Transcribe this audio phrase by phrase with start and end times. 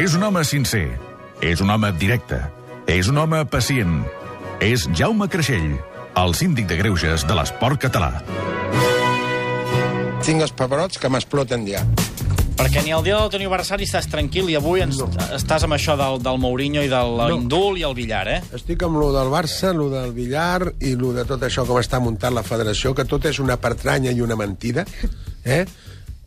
[0.00, 0.86] És un home sincer.
[1.44, 2.38] És un home directe.
[2.88, 3.98] És un home pacient.
[4.64, 5.74] És Jaume Creixell,
[6.16, 8.08] el síndic de greuges de l'esport català.
[10.24, 11.82] Tinc els pebrots que m'exploten ja.
[12.56, 15.02] Perquè ni el dia del teu aniversari estàs tranquil i avui ens,
[15.36, 17.28] estàs amb això del, del Mourinho i del No.
[17.36, 18.40] Indul i el Villar, eh?
[18.56, 22.00] Estic amb lo del Barça, lo del Villar i lo de tot això com està
[22.00, 24.88] muntat la federació, que tot és una pertranya i una mentida.
[25.44, 25.66] Eh?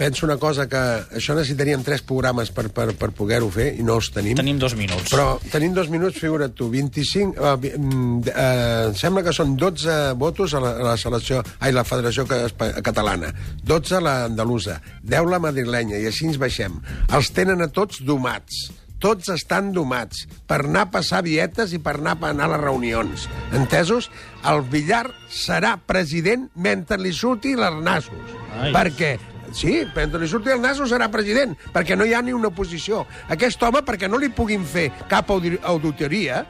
[0.00, 0.80] Penso una cosa, que
[1.18, 4.38] això necessitaríem tres programes per, per, per poder-ho fer i no els tenim.
[4.38, 5.10] Tenim dos minuts.
[5.12, 7.36] Però tenim dos minuts, figura't tu, 25...
[7.36, 11.42] Eh, mm, eh, em sembla que són 12 votos a la, a la selecció...
[11.60, 16.80] Ai, la Federació Catalana, 12 a la andalusa, 10 la madrilenya, i així ens baixem.
[17.12, 18.70] Els tenen a tots domats.
[19.04, 22.64] Tots estan domats per anar a passar dietes i per anar a anar a les
[22.64, 23.28] reunions.
[23.56, 24.08] Entesos?
[24.48, 28.36] El Villar serà president mentre li surti les nassos.
[28.56, 28.72] Ai.
[28.72, 29.18] Perquè
[29.52, 33.04] Sí, mentre li surti el naso serà president, perquè no hi ha ni una oposició.
[33.28, 36.44] Aquest home, perquè no li puguin fer cap audi auditoria,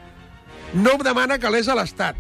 [0.74, 2.18] no demana que l'és a l'Estat.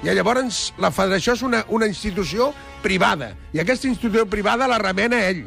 [0.00, 2.54] I llavors la federació és una, una institució
[2.84, 5.42] privada, i aquesta institució privada la remena ell.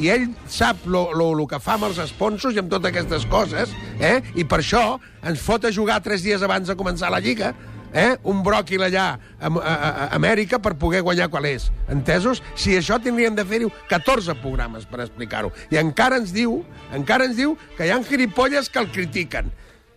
[0.00, 3.74] I ell sap lo, lo, que fa amb els sponsors i amb totes aquestes coses,
[3.98, 4.20] eh?
[4.38, 7.50] i per això ens fot a jugar tres dies abans de començar la Lliga,
[7.92, 8.16] eh?
[8.24, 9.06] un bròquil allà
[9.38, 11.70] a, a, a Amèrica per poder guanyar qual és.
[11.92, 12.42] Entesos?
[12.54, 15.52] Si això tindríem de fer-ho 14 programes per explicar-ho.
[15.70, 16.60] I encara ens diu,
[16.96, 19.50] encara ens diu que hi ha gilipolles que el critiquen.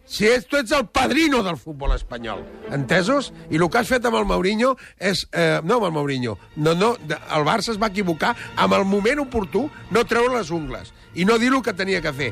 [0.06, 2.44] Si és, tu ets el padrino del futbol espanyol,
[2.76, 3.32] entesos?
[3.50, 5.24] I el que has fet amb el Mourinho és...
[5.32, 9.24] Eh, no amb el Mourinho, no, no, el Barça es va equivocar amb el moment
[9.24, 12.32] oportú no treure les ungles i no dir el que tenia que fer.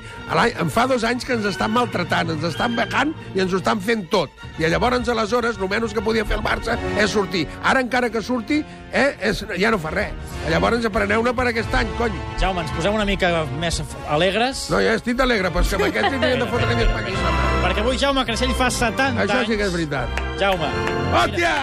[0.59, 3.81] Em fa dos anys que ens estan maltratant, ens estan becant i ens ho estan
[3.81, 4.33] fent tot.
[4.59, 7.45] I llavors, aleshores, el menys que podia fer el Barça és sortir.
[7.61, 10.35] Ara, encara que surti, eh, és, ja no fa res.
[10.50, 12.17] Llavors, apreneu-ne per aquest any, cony.
[12.41, 15.89] Jaume, ens posem una mica més alegres, No, ja estic alegre, però és que amb
[15.89, 17.50] aquest tindríem de fotre més paquís.
[17.72, 19.47] Perquè avui Jaume Creixell fa 70 Això anys.
[19.47, 20.09] sí que és veritat.
[20.39, 20.68] Jaume,
[21.16, 21.53] Hòstia!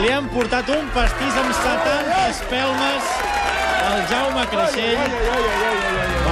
[0.00, 3.10] li han portat un pastís amb 70 espelmes
[3.90, 5.04] al Jaume Creixell.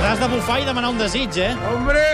[0.00, 1.52] L'has de bufar i demanar un desig, eh?
[1.68, 2.08] Hombre!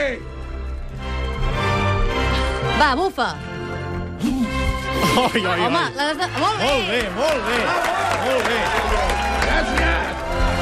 [2.81, 3.31] Va, bufa.
[4.21, 5.59] Oi, oi, oi.
[5.67, 6.31] Home, l'has de...
[6.39, 6.67] Molt bé.
[6.67, 7.59] Molt bé, molt bé,
[8.27, 8.61] molt bé.
[8.61, 9.30] Gràcies!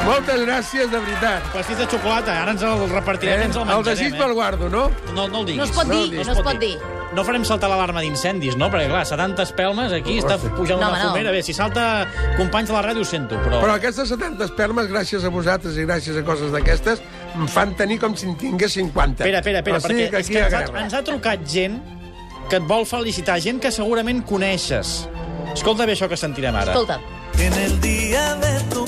[0.05, 1.43] Moltes gràcies, de veritat.
[1.53, 4.19] Pastís de xocolata, ara ens el repartirem i ens el el menjarem, desig eh?
[4.21, 4.87] me'l guardo, no?
[5.15, 5.59] No, no el diguis.
[5.59, 6.77] No es pot No, dir, no no es pot dir.
[7.17, 8.69] No farem saltar l'alarma d'incendis, no?
[8.69, 11.09] Perquè, clar, 70 espelmes aquí, està pujant No, una no.
[11.09, 11.31] fumera.
[11.33, 12.05] Bé, si salta
[12.37, 13.61] companys de la ràdio ho sento, però...
[13.63, 17.01] Però aquestes 70 espermes, gràcies a vosaltres i gràcies a coses d'aquestes,
[17.35, 19.23] em fan tenir com si en tingués 50.
[19.25, 21.79] Espera, espera, espera, O sigui perquè és aquí que ens ha, ens ha trucat gent
[22.49, 25.07] que et vol felicitar, gent que segurament coneixes.
[25.53, 26.71] Escolta bé això que sentirem ara.
[26.73, 26.99] Escolta.
[27.39, 28.85] En el día de tu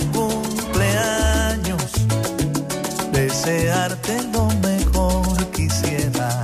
[3.45, 6.41] desearte lo mejor quisiera.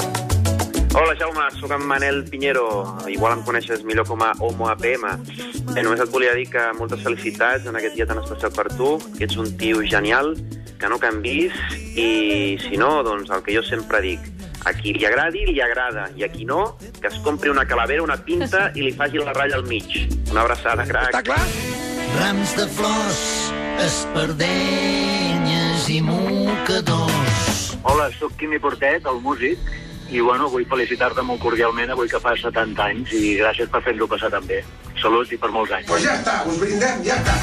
[0.93, 2.97] Hola, Jaume, sóc en Manel Pinheiro.
[3.07, 5.05] Igual em coneixes millor com a Homo APM.
[5.73, 8.95] Bé, només et volia dir que moltes felicitats en aquest dia tan especial per tu,
[9.17, 10.33] que ets un tio genial,
[10.79, 11.53] que no canvis,
[11.93, 14.25] i si no, doncs el que jo sempre dic,
[14.65, 18.01] a qui li agradi, li agrada, i a qui no, que es compri una calavera,
[18.01, 19.85] una pinta i li faci la ratlla al mig.
[20.31, 21.13] Una abraçada, crac.
[21.13, 21.43] Està clar?
[22.17, 23.25] Rams de flors,
[23.85, 25.36] espardenyes i
[25.87, 27.77] mocadors.
[27.83, 29.59] Hola, sóc Quimi Portet, el músic,
[30.11, 34.07] i bueno, vull felicitar-te molt cordialment avui que fa 70 anys i gràcies per fer-lo
[34.11, 34.59] passar tan bé.
[34.99, 35.87] Salut i per molts anys.
[35.87, 37.37] Pues ja està, us brindem, ja està.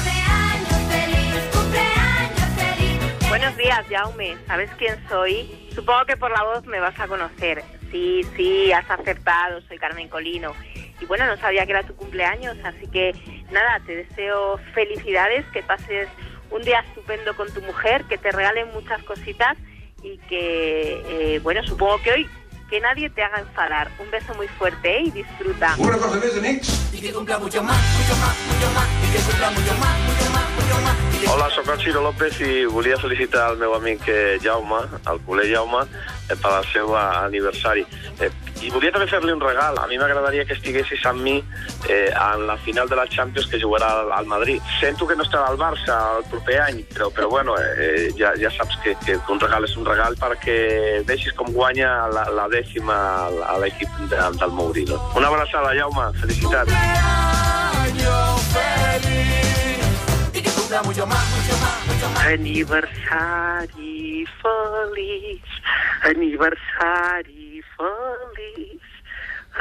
[3.27, 4.37] Buenos días, Jaume.
[4.45, 5.49] ¿Sabes quién soy?
[5.73, 7.63] Supongo que por la voz me vas a conocer.
[7.91, 9.59] Sí, sí, has acertado.
[9.67, 10.53] Soy Carmen Colino.
[11.01, 13.13] Y bueno, no sabía que era tu cumpleaños, así que
[13.51, 16.07] nada, te deseo felicidades, que pases
[16.55, 19.57] un día estupendo con tu mujer, que te regalen muchas cositas
[20.01, 22.29] y que, eh, bueno, supongo que hoy
[22.69, 23.91] que nadie te haga enfadar.
[23.99, 25.03] Un beso muy fuerte ¿eh?
[25.05, 25.75] y disfruta.
[25.77, 26.71] Una cosa més, amics.
[31.27, 34.79] Hola, sóc el Ciro López i volia felicitar el meu amic eh, Jaume,
[35.11, 35.83] el culer Jaume,
[36.27, 37.85] per al seu eh, aniversari.
[38.19, 38.31] Eh,
[38.65, 39.77] I volia també fer-li un regal.
[39.77, 41.35] A mi m'agradaria que estiguessis amb mi
[41.89, 44.61] eh, en la final de la Champions que jugarà al, al Madrid.
[44.79, 48.49] Sento que no estarà al Barça el proper any, però, però bueno, eh, ja, ja
[48.55, 52.95] saps que, que un regal és un regal perquè deixis com guanya la, la dècima
[53.27, 54.97] a- l'equip de, del Mourinho.
[55.15, 56.09] Una abraçada, Jaume.
[56.23, 56.73] Felicitats.
[62.25, 65.47] Aniversari feliç,
[66.03, 68.89] aniversari feliç.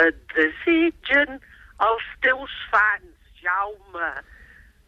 [0.02, 1.38] Et desitgen
[1.86, 4.10] els teus fans, Jaume,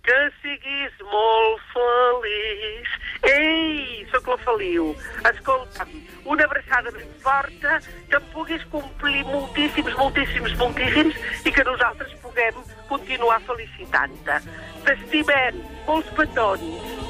[0.06, 2.92] que siguis molt feliç.
[3.26, 4.92] Ei, sóc oncle Feliu.
[5.32, 5.88] Escolta'm,
[6.30, 7.80] una abraçada ben forta,
[8.10, 14.38] que em puguis complir moltíssims, moltíssims, moltíssims i que nosaltres puguem continuar felicitant-te.
[14.86, 15.58] T'estimem,
[15.88, 16.62] molts petons.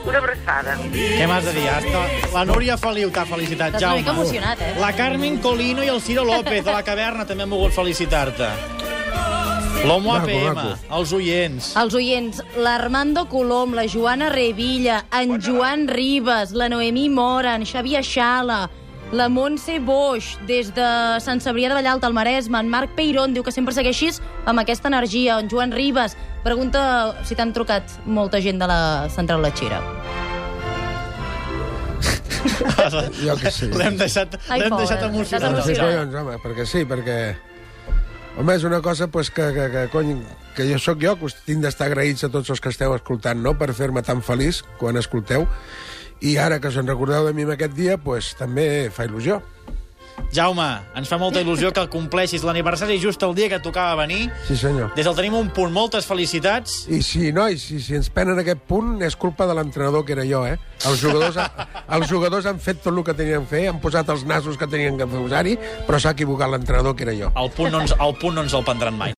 [0.06, 0.76] Una abraçada.
[0.94, 1.66] Què m'has de dir?
[1.69, 2.02] Hasta
[2.32, 4.02] la Núria Feliu t'ha felicitat, Estàs una Jaume.
[4.04, 4.75] mica emocionat, eh?
[4.78, 8.49] La Carmen Colino i el Ciro López de la caverna també han volgut felicitar-te.
[9.87, 10.59] L'Homo APM,
[10.99, 11.67] els oients.
[11.79, 18.03] Els oients, l'Armando Colom, la Joana Revilla, en Joan Ribes, la Noemí Mora, en Xavier
[18.03, 18.65] Xala,
[19.15, 20.88] la Montse Boix, des de
[21.23, 24.19] Sant Cebrià de Vallalta, al Maresme, en Marc Peirón, diu que sempre segueixis
[24.50, 25.38] amb aquesta energia.
[25.38, 28.81] En Joan Ribes pregunta si t'han trucat molta gent de la
[29.15, 29.83] central Letxera.
[33.23, 33.71] Jo que sé.
[33.71, 35.62] L'hem deixat, Ai, deixat emocionat.
[35.67, 37.21] Sí, collons, home, perquè sí, perquè...
[38.37, 40.19] Home, és una cosa pues, que, que, que, cony,
[40.55, 43.41] que jo sóc jo, que us tinc d'estar agraïts a tots els que esteu escoltant,
[43.41, 45.47] no?, per fer-me tan feliç quan escolteu.
[46.21, 49.41] I ara que us en recordeu de mi en aquest dia, pues, també fa il·lusió.
[50.34, 50.67] Jaume,
[50.99, 54.31] ens fa molta il·lusió que compleixis l'aniversari just el dia que tocava venir.
[54.49, 54.93] Sí, senyor.
[54.96, 56.84] Des del Tenim un punt, moltes felicitats.
[56.93, 60.26] I si, nois, si, si ens penen aquest punt, és culpa de l'entrenador que era
[60.28, 60.56] jo, eh?
[60.84, 61.38] Els jugadors,
[61.96, 64.69] els jugadors han fet tot el que tenien a fer, han posat els nasos que
[64.70, 65.56] tenien que posar-hi,
[65.87, 67.32] però s'ha equivocat l'entrenador que era jo.
[67.37, 69.14] El punt no ens, el punt no ens el prendran mai.